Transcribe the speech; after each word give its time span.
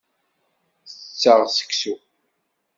Tetteɣ 0.89 1.39
seksu. 1.57 1.95